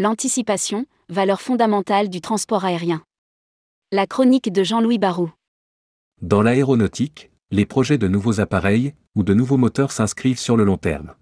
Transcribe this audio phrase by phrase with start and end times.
[0.00, 3.02] L'anticipation, valeur fondamentale du transport aérien.
[3.90, 5.32] La chronique de Jean-Louis Barou.
[6.22, 10.76] Dans l'aéronautique, les projets de nouveaux appareils ou de nouveaux moteurs s'inscrivent sur le long
[10.76, 11.16] terme.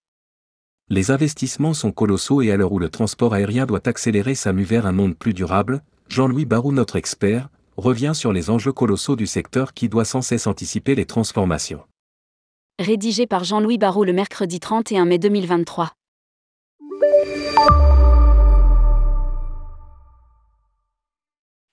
[0.90, 4.64] Les investissements sont colossaux et à l'heure où le transport aérien doit accélérer sa mue
[4.64, 7.48] vers un monde plus durable, Jean-Louis Barou, notre expert,
[7.78, 11.82] revient sur les enjeux colossaux du secteur qui doit sans cesse anticiper les transformations.
[12.78, 15.92] Rédigé par Jean-Louis Barou le mercredi 31 mai 2023.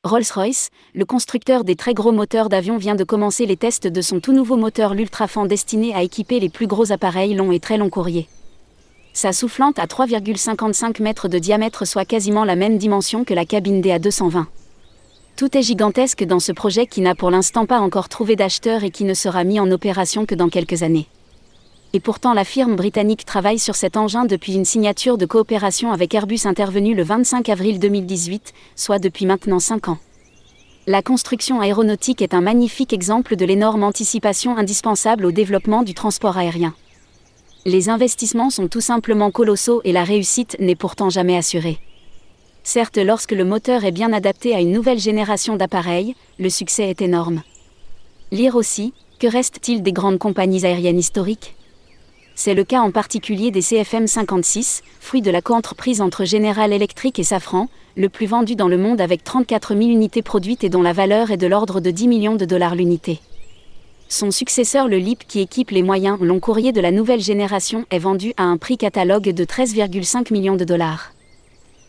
[0.05, 4.19] Rolls-Royce, le constructeur des très gros moteurs d'avion vient de commencer les tests de son
[4.19, 7.89] tout nouveau moteur l'Ultrafan destiné à équiper les plus gros appareils longs et très longs
[7.89, 8.27] courriers.
[9.13, 13.79] Sa soufflante à 3,55 mètres de diamètre soit quasiment la même dimension que la cabine
[13.79, 14.43] DA220.
[15.37, 18.91] Tout est gigantesque dans ce projet qui n'a pour l'instant pas encore trouvé d'acheteur et
[18.91, 21.07] qui ne sera mis en opération que dans quelques années.
[21.95, 26.15] Et pourtant la firme britannique travaille sur cet engin depuis une signature de coopération avec
[26.15, 29.99] Airbus intervenue le 25 avril 2018, soit depuis maintenant 5 ans.
[30.87, 36.35] La construction aéronautique est un magnifique exemple de l'énorme anticipation indispensable au développement du transport
[36.35, 36.73] aérien.
[37.65, 41.77] Les investissements sont tout simplement colossaux et la réussite n'est pourtant jamais assurée.
[42.63, 47.03] Certes, lorsque le moteur est bien adapté à une nouvelle génération d'appareils, le succès est
[47.03, 47.43] énorme.
[48.31, 51.55] Lire aussi, que reste-t-il des grandes compagnies aériennes historiques?
[52.35, 57.19] C'est le cas en particulier des CFM 56, fruit de la coentreprise entre General Electric
[57.19, 60.81] et Safran, le plus vendu dans le monde avec 34 000 unités produites et dont
[60.81, 63.19] la valeur est de l'ordre de 10 millions de dollars l'unité.
[64.09, 67.99] Son successeur le LIP qui équipe les moyens long courrier de la nouvelle génération est
[67.99, 71.13] vendu à un prix catalogue de 13,5 millions de dollars.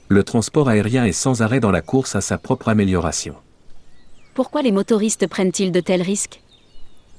[0.09, 3.34] Le transport aérien est sans arrêt dans la course à sa propre amélioration.
[4.34, 6.41] Pourquoi les motoristes prennent-ils de tels risques?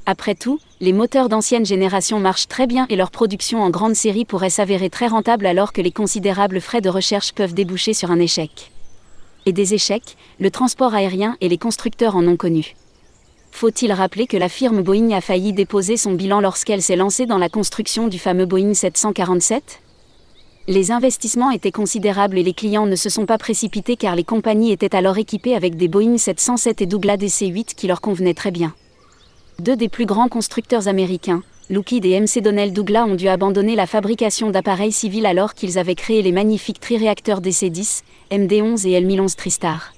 [0.08, 4.23] Après tout, les moteurs d'ancienne génération marchent très bien et leur production en grande série
[4.23, 8.20] pourrait s'avérer très rentable alors que les considérables frais de recherche peuvent déboucher sur un
[8.20, 8.72] échec.
[9.47, 12.75] Et des échecs, le transport aérien et les constructeurs en ont connu.
[13.50, 17.40] Faut-il rappeler que la firme Boeing a failli déposer son bilan lorsqu'elle s'est lancée dans
[17.40, 19.81] la construction du fameux Boeing 747
[20.68, 24.72] Les investissements étaient considérables et les clients ne se sont pas précipités car les compagnies
[24.72, 28.75] étaient alors équipées avec des Boeing 707 et Douglas DC-8 qui leur convenaient très bien.
[29.59, 33.88] Deux des plus grands constructeurs américains, Lockheed et MC Donnell Douglas ont dû abandonner la
[33.88, 39.93] fabrication d'appareils civils alors qu'ils avaient créé les magnifiques triréacteurs DC-10, MD-11 et L-1011 Tristar.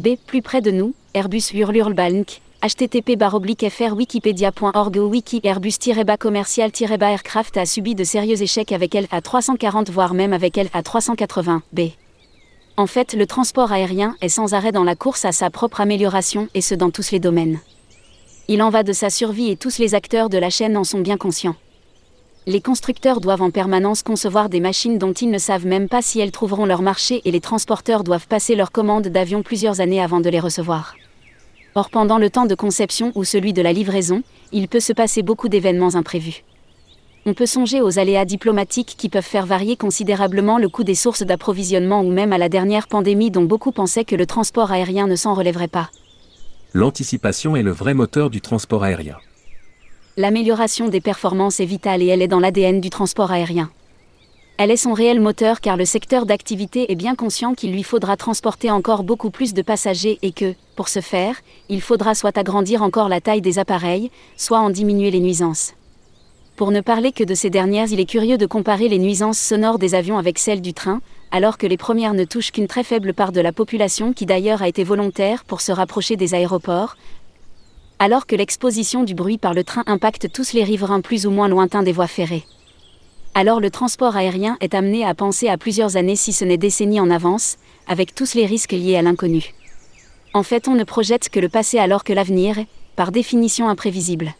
[0.00, 0.10] B.
[0.26, 3.18] Plus près de nous, Airbus Hurlurlbank, http
[3.68, 9.90] fr wikipedia.org wiki Airbus-bas commercial-bas aircraft a subi de sérieux échecs avec elle à 340
[9.90, 11.80] voire même avec elle à 380 B.
[12.76, 16.48] En fait, le transport aérien est sans arrêt dans la course à sa propre amélioration
[16.54, 17.58] et ce dans tous les domaines.
[18.50, 21.00] Il en va de sa survie et tous les acteurs de la chaîne en sont
[21.00, 21.54] bien conscients.
[22.46, 26.18] Les constructeurs doivent en permanence concevoir des machines dont ils ne savent même pas si
[26.18, 30.20] elles trouveront leur marché et les transporteurs doivent passer leurs commandes d'avions plusieurs années avant
[30.20, 30.96] de les recevoir.
[31.74, 35.22] Or pendant le temps de conception ou celui de la livraison, il peut se passer
[35.22, 36.42] beaucoup d'événements imprévus.
[37.26, 41.22] On peut songer aux aléas diplomatiques qui peuvent faire varier considérablement le coût des sources
[41.22, 45.16] d'approvisionnement ou même à la dernière pandémie dont beaucoup pensaient que le transport aérien ne
[45.16, 45.90] s'en relèverait pas
[46.74, 49.16] l'anticipation est le vrai moteur du transport aérien.
[50.16, 53.70] L'amélioration des performances est vitale et elle est dans l'ADN du transport aérien.
[54.58, 58.16] Elle est son réel moteur car le secteur d'activité est bien conscient qu'il lui faudra
[58.16, 61.36] transporter encore beaucoup plus de passagers et que, pour ce faire,
[61.68, 65.74] il faudra soit agrandir encore la taille des appareils, soit en diminuer les nuisances.
[66.58, 69.78] Pour ne parler que de ces dernières, il est curieux de comparer les nuisances sonores
[69.78, 73.14] des avions avec celles du train, alors que les premières ne touchent qu'une très faible
[73.14, 76.96] part de la population qui d'ailleurs a été volontaire pour se rapprocher des aéroports,
[78.00, 81.46] alors que l'exposition du bruit par le train impacte tous les riverains plus ou moins
[81.46, 82.42] lointains des voies ferrées.
[83.36, 86.98] Alors le transport aérien est amené à penser à plusieurs années si ce n'est décennies
[86.98, 89.54] en avance, avec tous les risques liés à l'inconnu.
[90.34, 94.34] En fait, on ne projette que le passé alors que l'avenir est, par définition, imprévisible.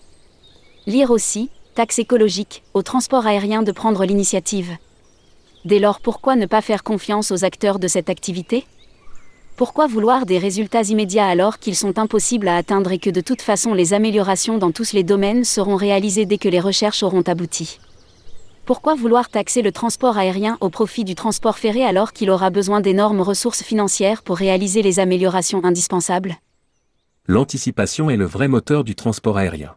[0.89, 4.77] Lire aussi, taxe écologique, au transport aérien de prendre l'initiative.
[5.65, 8.67] Dès lors, pourquoi ne pas faire confiance aux acteurs de cette activité?
[9.55, 13.43] Pourquoi vouloir des résultats immédiats alors qu'ils sont impossibles à atteindre et que de toute
[13.43, 17.79] façon les améliorations dans tous les domaines seront réalisées dès que les recherches auront abouti?
[18.67, 22.81] Pourquoi vouloir taxer le transport aérien au profit du transport ferré alors qu'il aura besoin
[22.81, 26.39] d'énormes ressources financières pour réaliser les améliorations indispensables?
[27.29, 29.77] L'anticipation est le vrai moteur du transport aérien.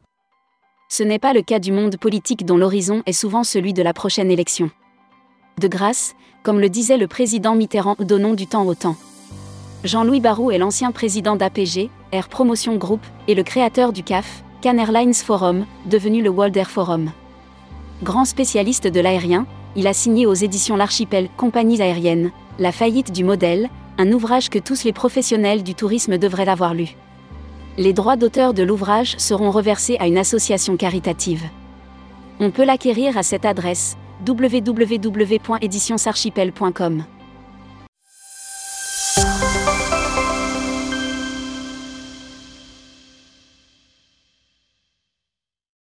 [0.93, 3.93] Ce n'est pas le cas du monde politique dont l'horizon est souvent celui de la
[3.93, 4.71] prochaine élection.
[5.61, 8.97] De grâce, comme le disait le président Mitterrand, donnons du temps au temps.
[9.85, 12.99] Jean-Louis Barou est l'ancien président d'APG, Air Promotion Group,
[13.29, 17.11] et le créateur du CAF, Can Airlines Forum, devenu le World Air Forum.
[18.03, 19.47] Grand spécialiste de l'aérien,
[19.77, 24.59] il a signé aux éditions L'Archipel Compagnies aériennes, La faillite du modèle, un ouvrage que
[24.59, 26.97] tous les professionnels du tourisme devraient avoir lu.
[27.77, 31.45] Les droits d'auteur de l'ouvrage seront reversés à une association caritative.
[32.39, 33.95] On peut l'acquérir à cette adresse
[34.27, 37.05] www.éditionsarchipel.com.